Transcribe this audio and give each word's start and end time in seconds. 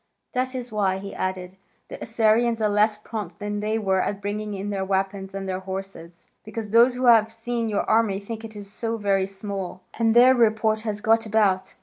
That 0.33 0.55
is 0.55 0.71
why," 0.71 0.97
he 0.97 1.13
added, 1.13 1.57
"the 1.87 2.01
Assyrians 2.01 2.59
are 2.59 2.67
less 2.67 2.97
prompt 2.97 3.37
than 3.37 3.59
they 3.59 3.77
were 3.77 4.01
at 4.01 4.19
bringing 4.19 4.55
in 4.55 4.71
their 4.71 4.83
weapons 4.83 5.35
and 5.35 5.47
their 5.47 5.59
horses, 5.59 6.25
because 6.43 6.71
those 6.71 6.95
who 6.95 7.05
have 7.05 7.31
seen 7.31 7.69
your 7.69 7.83
army 7.87 8.19
think 8.19 8.43
it 8.43 8.65
so 8.65 8.97
very 8.97 9.27
small, 9.27 9.81
and 9.99 10.15
their 10.15 10.33
report 10.33 10.79
has 10.79 11.01
got 11.01 11.27
about. 11.27 11.75